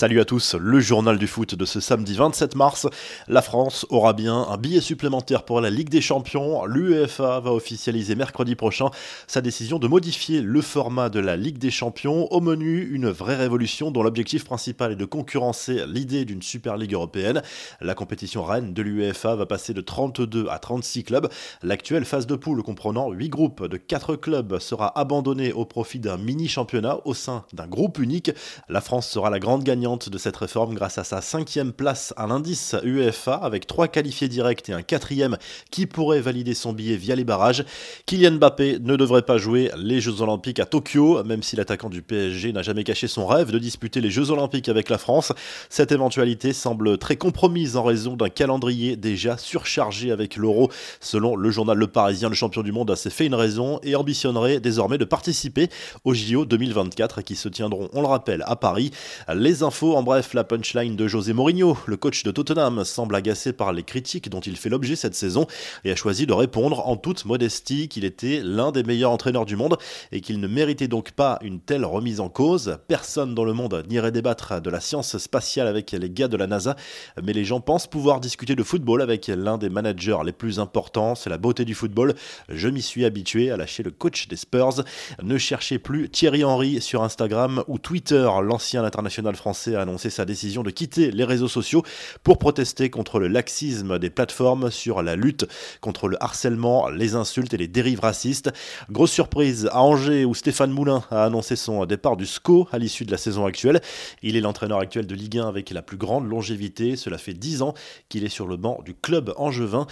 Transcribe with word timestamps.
Salut 0.00 0.20
à 0.20 0.24
tous, 0.24 0.54
le 0.54 0.80
journal 0.80 1.18
du 1.18 1.26
foot 1.26 1.54
de 1.54 1.66
ce 1.66 1.78
samedi 1.78 2.14
27 2.14 2.54
mars. 2.54 2.88
La 3.28 3.42
France 3.42 3.84
aura 3.90 4.14
bien 4.14 4.46
un 4.48 4.56
billet 4.56 4.80
supplémentaire 4.80 5.42
pour 5.42 5.60
la 5.60 5.68
Ligue 5.68 5.90
des 5.90 6.00
Champions. 6.00 6.64
L'UEFA 6.64 7.40
va 7.40 7.52
officialiser 7.52 8.14
mercredi 8.14 8.54
prochain 8.54 8.88
sa 9.26 9.42
décision 9.42 9.78
de 9.78 9.86
modifier 9.88 10.40
le 10.40 10.62
format 10.62 11.10
de 11.10 11.20
la 11.20 11.36
Ligue 11.36 11.58
des 11.58 11.70
Champions. 11.70 12.32
Au 12.32 12.40
menu, 12.40 12.88
une 12.90 13.10
vraie 13.10 13.36
révolution 13.36 13.90
dont 13.90 14.02
l'objectif 14.02 14.46
principal 14.46 14.92
est 14.92 14.96
de 14.96 15.04
concurrencer 15.04 15.84
l'idée 15.86 16.24
d'une 16.24 16.40
Super 16.40 16.78
Ligue 16.78 16.94
européenne. 16.94 17.42
La 17.82 17.92
compétition 17.92 18.42
reine 18.42 18.72
de 18.72 18.80
l'UEFA 18.80 19.34
va 19.36 19.44
passer 19.44 19.74
de 19.74 19.82
32 19.82 20.46
à 20.48 20.58
36 20.58 21.04
clubs. 21.04 21.28
L'actuelle 21.62 22.06
phase 22.06 22.26
de 22.26 22.36
poule 22.36 22.62
comprenant 22.62 23.10
8 23.10 23.28
groupes 23.28 23.66
de 23.66 23.76
4 23.76 24.16
clubs 24.16 24.60
sera 24.60 24.98
abandonnée 24.98 25.52
au 25.52 25.66
profit 25.66 25.98
d'un 25.98 26.16
mini-championnat 26.16 27.00
au 27.04 27.12
sein 27.12 27.44
d'un 27.52 27.66
groupe 27.66 27.98
unique. 27.98 28.30
La 28.70 28.80
France 28.80 29.06
sera 29.06 29.28
la 29.28 29.38
grande 29.38 29.62
gagnante 29.62 29.89
de 29.96 30.18
cette 30.18 30.36
réforme 30.36 30.74
grâce 30.74 30.98
à 30.98 31.04
sa 31.04 31.20
cinquième 31.20 31.72
place 31.72 32.14
à 32.16 32.26
l'indice 32.26 32.76
UEFA 32.84 33.34
avec 33.34 33.66
trois 33.66 33.88
qualifiés 33.88 34.28
directs 34.28 34.68
et 34.68 34.72
un 34.72 34.82
quatrième 34.82 35.36
qui 35.70 35.86
pourrait 35.86 36.20
valider 36.20 36.54
son 36.54 36.72
billet 36.72 36.96
via 36.96 37.16
les 37.16 37.24
barrages. 37.24 37.64
Kylian 38.06 38.32
Mbappé 38.32 38.78
ne 38.80 38.96
devrait 38.96 39.22
pas 39.22 39.36
jouer 39.36 39.70
les 39.76 40.00
Jeux 40.00 40.22
Olympiques 40.22 40.60
à 40.60 40.64
Tokyo, 40.64 41.24
même 41.24 41.42
si 41.42 41.56
l'attaquant 41.56 41.90
du 41.90 42.02
PSG 42.02 42.52
n'a 42.52 42.62
jamais 42.62 42.84
caché 42.84 43.08
son 43.08 43.26
rêve 43.26 43.50
de 43.50 43.58
disputer 43.58 44.00
les 44.00 44.10
Jeux 44.10 44.30
Olympiques 44.30 44.68
avec 44.68 44.88
la 44.88 44.98
France. 44.98 45.32
Cette 45.68 45.92
éventualité 45.92 46.52
semble 46.52 46.96
très 46.98 47.16
compromise 47.16 47.76
en 47.76 47.82
raison 47.82 48.16
d'un 48.16 48.28
calendrier 48.28 48.96
déjà 48.96 49.36
surchargé 49.36 50.12
avec 50.12 50.36
l'Euro. 50.36 50.70
Selon 51.00 51.34
le 51.34 51.50
journal 51.50 51.76
Le 51.76 51.88
Parisien, 51.88 52.28
le 52.28 52.34
champion 52.34 52.62
du 52.62 52.72
monde 52.72 52.90
a 52.90 52.96
fait 52.96 53.26
une 53.26 53.34
raison 53.34 53.80
et 53.82 53.96
ambitionnerait 53.96 54.60
désormais 54.60 54.98
de 54.98 55.04
participer 55.04 55.68
aux 56.04 56.14
JO 56.14 56.44
2024 56.44 57.22
qui 57.22 57.34
se 57.34 57.48
tiendront, 57.48 57.88
on 57.92 58.00
le 58.00 58.06
rappelle, 58.06 58.44
à 58.46 58.56
Paris. 58.56 58.90
Les 59.34 59.62
en 59.82 60.02
bref, 60.02 60.34
la 60.34 60.44
punchline 60.44 60.94
de 60.94 61.08
José 61.08 61.32
Mourinho, 61.32 61.76
le 61.86 61.96
coach 61.96 62.22
de 62.22 62.30
Tottenham, 62.30 62.84
semble 62.84 63.14
agacé 63.14 63.52
par 63.54 63.72
les 63.72 63.82
critiques 63.82 64.28
dont 64.28 64.40
il 64.40 64.56
fait 64.56 64.68
l'objet 64.68 64.94
cette 64.94 65.14
saison 65.14 65.46
et 65.84 65.90
a 65.90 65.96
choisi 65.96 66.26
de 66.26 66.34
répondre 66.34 66.86
en 66.86 66.96
toute 66.96 67.24
modestie 67.24 67.88
qu'il 67.88 68.04
était 68.04 68.42
l'un 68.44 68.72
des 68.72 68.82
meilleurs 68.82 69.10
entraîneurs 69.10 69.46
du 69.46 69.56
monde 69.56 69.78
et 70.12 70.20
qu'il 70.20 70.38
ne 70.38 70.46
méritait 70.48 70.86
donc 70.86 71.12
pas 71.12 71.38
une 71.40 71.60
telle 71.60 71.86
remise 71.86 72.20
en 72.20 72.28
cause. 72.28 72.78
Personne 72.88 73.34
dans 73.34 73.44
le 73.44 73.54
monde 73.54 73.82
n'irait 73.88 74.12
débattre 74.12 74.60
de 74.60 74.68
la 74.68 74.80
science 74.80 75.16
spatiale 75.16 75.66
avec 75.66 75.92
les 75.92 76.10
gars 76.10 76.28
de 76.28 76.36
la 76.36 76.46
NASA, 76.46 76.76
mais 77.22 77.32
les 77.32 77.44
gens 77.44 77.60
pensent 77.60 77.86
pouvoir 77.86 78.20
discuter 78.20 78.54
de 78.54 78.62
football 78.62 79.00
avec 79.00 79.28
l'un 79.28 79.56
des 79.56 79.70
managers 79.70 80.18
les 80.24 80.32
plus 80.32 80.60
importants. 80.60 81.14
C'est 81.14 81.30
la 81.30 81.38
beauté 81.38 81.64
du 81.64 81.74
football. 81.74 82.14
Je 82.50 82.68
m'y 82.68 82.82
suis 82.82 83.06
habitué 83.06 83.50
à 83.50 83.56
lâcher 83.56 83.82
le 83.82 83.92
coach 83.92 84.28
des 84.28 84.36
Spurs. 84.36 84.84
Ne 85.22 85.38
cherchez 85.38 85.78
plus 85.78 86.10
Thierry 86.10 86.44
Henry 86.44 86.82
sur 86.82 87.02
Instagram 87.02 87.64
ou 87.66 87.78
Twitter, 87.78 88.28
l'ancien 88.42 88.84
international 88.84 89.36
français 89.36 89.69
a 89.76 89.82
annoncé 89.82 90.10
sa 90.10 90.24
décision 90.24 90.62
de 90.62 90.70
quitter 90.70 91.10
les 91.10 91.24
réseaux 91.24 91.48
sociaux 91.48 91.82
pour 92.22 92.38
protester 92.38 92.90
contre 92.90 93.18
le 93.18 93.28
laxisme 93.28 93.98
des 93.98 94.10
plateformes 94.10 94.70
sur 94.70 95.02
la 95.02 95.16
lutte 95.16 95.46
contre 95.80 96.08
le 96.08 96.22
harcèlement, 96.22 96.88
les 96.88 97.14
insultes 97.14 97.54
et 97.54 97.56
les 97.56 97.68
dérives 97.68 98.00
racistes. 98.00 98.50
Grosse 98.90 99.12
surprise 99.12 99.68
à 99.72 99.82
Angers 99.82 100.24
où 100.24 100.34
Stéphane 100.34 100.70
Moulin 100.70 101.04
a 101.10 101.24
annoncé 101.24 101.56
son 101.56 101.84
départ 101.86 102.16
du 102.16 102.26
SCO 102.26 102.68
à 102.72 102.78
l'issue 102.78 103.04
de 103.04 103.10
la 103.10 103.18
saison 103.18 103.46
actuelle. 103.46 103.80
Il 104.22 104.36
est 104.36 104.40
l'entraîneur 104.40 104.78
actuel 104.78 105.06
de 105.06 105.14
Ligue 105.14 105.38
1 105.38 105.48
avec 105.48 105.70
la 105.70 105.82
plus 105.82 105.96
grande 105.96 106.28
longévité. 106.28 106.96
Cela 106.96 107.18
fait 107.18 107.34
10 107.34 107.62
ans 107.62 107.74
qu'il 108.08 108.24
est 108.24 108.28
sur 108.28 108.46
le 108.46 108.56
banc 108.56 108.80
du 108.84 108.94
club 108.94 109.32
angevin. 109.36 109.86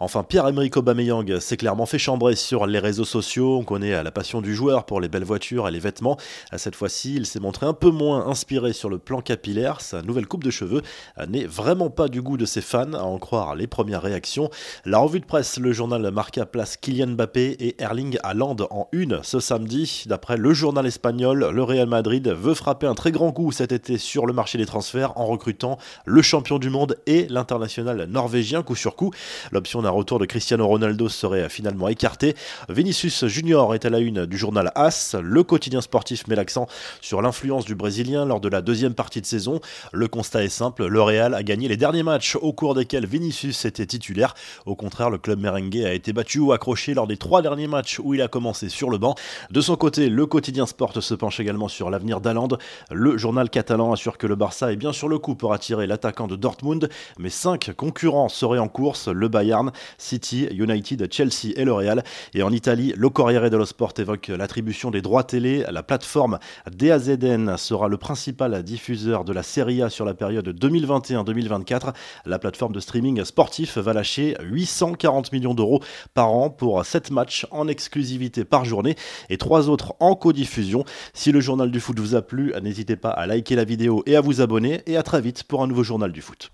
Enfin, 0.00 0.22
Pierre-Emerick 0.22 0.76
Aubameyang 0.76 1.40
s'est 1.40 1.56
clairement 1.56 1.84
fait 1.84 1.98
chambrer 1.98 2.36
sur 2.36 2.66
les 2.66 2.78
réseaux 2.78 3.04
sociaux. 3.04 3.58
On 3.58 3.64
connaît 3.64 4.00
la 4.00 4.10
passion 4.12 4.40
du 4.40 4.54
joueur 4.54 4.86
pour 4.86 5.00
les 5.00 5.08
belles 5.08 5.24
voitures 5.24 5.66
et 5.66 5.72
les 5.72 5.80
vêtements. 5.80 6.16
Cette 6.56 6.76
fois-ci, 6.76 7.16
il 7.16 7.26
s'est 7.26 7.40
montré 7.40 7.66
un 7.66 7.72
peu 7.72 7.90
moins 7.90 8.28
inspiré 8.28 8.72
sur 8.72 8.90
le 8.90 8.98
plan 8.98 9.20
capillaire. 9.20 9.80
Sa 9.80 10.02
nouvelle 10.02 10.28
coupe 10.28 10.44
de 10.44 10.50
cheveux 10.50 10.82
n'est 11.28 11.46
vraiment 11.46 11.90
pas 11.90 12.06
du 12.06 12.22
goût 12.22 12.36
de 12.36 12.46
ses 12.46 12.60
fans, 12.60 12.92
à 12.92 13.02
en 13.02 13.18
croire 13.18 13.56
les 13.56 13.66
premières 13.66 14.02
réactions. 14.02 14.50
La 14.84 14.98
revue 14.98 15.18
de 15.18 15.24
presse, 15.24 15.58
le 15.58 15.72
journal 15.72 16.08
marqua 16.12 16.46
place 16.46 16.76
Kylian 16.76 17.08
Mbappé 17.08 17.56
et 17.58 17.82
Erling 17.82 18.18
Haaland 18.22 18.56
en 18.70 18.86
une 18.92 19.18
ce 19.24 19.40
samedi. 19.40 20.04
D'après 20.06 20.36
le 20.36 20.52
journal 20.52 20.86
espagnol, 20.86 21.50
le 21.52 21.62
Real 21.64 21.88
Madrid 21.88 22.28
veut 22.28 22.54
frapper 22.54 22.86
un 22.86 22.94
très 22.94 23.10
grand 23.10 23.32
coup 23.32 23.50
cet 23.50 23.72
été 23.72 23.98
sur 23.98 24.26
le 24.26 24.32
marché 24.32 24.58
des 24.58 24.66
transferts 24.66 25.18
en 25.18 25.26
recrutant 25.26 25.76
le 26.04 26.22
champion 26.22 26.60
du 26.60 26.70
monde 26.70 26.96
et 27.06 27.26
l'international 27.28 28.04
norvégien 28.04 28.62
coup 28.62 28.76
sur 28.76 28.94
coup. 28.94 29.10
L'option 29.50 29.82
un 29.88 29.92
retour 29.92 30.18
de 30.18 30.26
Cristiano 30.26 30.66
Ronaldo 30.66 31.08
serait 31.08 31.48
finalement 31.48 31.88
écarté. 31.88 32.36
Vinicius 32.68 33.26
Junior 33.26 33.74
est 33.74 33.86
à 33.86 33.90
la 33.90 34.00
une 34.00 34.26
du 34.26 34.36
journal 34.36 34.70
AS. 34.74 35.16
Le 35.20 35.42
quotidien 35.42 35.80
sportif 35.80 36.26
met 36.26 36.36
l'accent 36.36 36.66
sur 37.00 37.22
l'influence 37.22 37.64
du 37.64 37.74
Brésilien 37.74 38.26
lors 38.26 38.40
de 38.40 38.48
la 38.48 38.60
deuxième 38.60 38.92
partie 38.94 39.22
de 39.22 39.26
saison. 39.26 39.60
Le 39.92 40.06
constat 40.06 40.44
est 40.44 40.50
simple, 40.50 40.86
le 40.86 41.00
Real 41.00 41.34
a 41.34 41.42
gagné 41.42 41.68
les 41.68 41.78
derniers 41.78 42.02
matchs 42.02 42.36
au 42.36 42.52
cours 42.52 42.74
desquels 42.74 43.06
Vinicius 43.06 43.64
était 43.64 43.86
titulaire. 43.86 44.34
Au 44.66 44.76
contraire, 44.76 45.08
le 45.08 45.16
club 45.16 45.40
merengue 45.40 45.78
a 45.78 45.94
été 45.94 46.12
battu 46.12 46.38
ou 46.38 46.52
accroché 46.52 46.92
lors 46.92 47.06
des 47.06 47.16
trois 47.16 47.40
derniers 47.40 47.66
matchs 47.66 47.98
où 47.98 48.12
il 48.12 48.20
a 48.20 48.28
commencé 48.28 48.68
sur 48.68 48.90
le 48.90 48.98
banc. 48.98 49.14
De 49.50 49.62
son 49.62 49.76
côté, 49.76 50.10
le 50.10 50.26
quotidien 50.26 50.66
Sport 50.66 51.02
se 51.02 51.14
penche 51.14 51.40
également 51.40 51.68
sur 51.68 51.88
l'avenir 51.88 52.20
d'Aland. 52.20 52.48
Le 52.90 53.16
journal 53.16 53.48
catalan 53.48 53.92
assure 53.92 54.18
que 54.18 54.26
le 54.26 54.36
Barça 54.36 54.70
est 54.70 54.76
bien 54.76 54.92
sur 54.92 55.08
le 55.08 55.18
coup 55.18 55.34
pour 55.34 55.54
attirer 55.54 55.86
l'attaquant 55.86 56.26
de 56.26 56.36
Dortmund, 56.36 56.90
mais 57.18 57.30
cinq 57.30 57.72
concurrents 57.74 58.28
seraient 58.28 58.58
en 58.58 58.68
course, 58.68 59.08
le 59.08 59.28
Bayern, 59.28 59.72
City, 59.98 60.48
United, 60.50 61.12
Chelsea 61.12 61.52
et 61.56 61.64
le 61.64 61.72
Real. 61.72 62.02
Et 62.34 62.42
en 62.42 62.52
Italie, 62.52 62.92
le 62.96 63.08
Corriere 63.08 63.50
dello 63.50 63.64
Sport 63.64 63.94
évoque 63.98 64.28
l'attribution 64.28 64.90
des 64.90 65.02
droits 65.02 65.24
télé. 65.24 65.64
La 65.70 65.82
plateforme 65.82 66.38
DAZN 66.70 67.56
sera 67.56 67.88
le 67.88 67.96
principal 67.96 68.62
diffuseur 68.62 69.24
de 69.24 69.32
la 69.32 69.42
Serie 69.42 69.82
A 69.82 69.90
sur 69.90 70.04
la 70.04 70.14
période 70.14 70.48
2021-2024. 70.48 71.94
La 72.26 72.38
plateforme 72.38 72.72
de 72.72 72.80
streaming 72.80 73.24
sportif 73.24 73.78
va 73.78 73.92
lâcher 73.92 74.36
840 74.42 75.32
millions 75.32 75.54
d'euros 75.54 75.80
par 76.14 76.30
an 76.30 76.50
pour 76.50 76.84
7 76.84 77.10
matchs 77.10 77.46
en 77.50 77.68
exclusivité 77.68 78.44
par 78.44 78.64
journée 78.64 78.96
et 79.30 79.38
3 79.38 79.68
autres 79.68 79.94
en 80.00 80.14
codiffusion. 80.14 80.84
Si 81.12 81.32
le 81.32 81.40
journal 81.40 81.70
du 81.70 81.80
foot 81.80 81.98
vous 81.98 82.14
a 82.14 82.22
plu, 82.22 82.52
n'hésitez 82.62 82.96
pas 82.96 83.10
à 83.10 83.26
liker 83.26 83.56
la 83.56 83.64
vidéo 83.64 84.02
et 84.06 84.16
à 84.16 84.20
vous 84.20 84.40
abonner. 84.40 84.82
Et 84.86 84.96
à 84.96 85.02
très 85.02 85.20
vite 85.20 85.44
pour 85.44 85.62
un 85.62 85.66
nouveau 85.66 85.82
journal 85.82 86.12
du 86.12 86.22
foot. 86.22 86.46